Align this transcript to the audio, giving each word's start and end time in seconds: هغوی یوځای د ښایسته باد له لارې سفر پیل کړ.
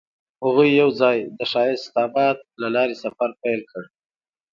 هغوی 0.45 0.69
یوځای 0.81 1.17
د 1.37 1.39
ښایسته 1.51 2.03
باد 2.15 2.37
له 2.61 2.67
لارې 2.75 2.95
سفر 3.03 3.29
پیل 3.41 3.61
کړ. 3.71 3.83